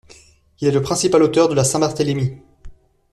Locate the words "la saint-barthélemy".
1.53-2.41